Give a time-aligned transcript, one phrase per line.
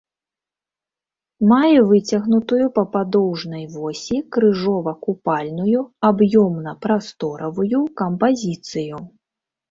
[1.49, 8.97] Мае выцягнутую па падоўжнай восі крыжова-купальную аб'ёмна-прасторавую кампазіцыю.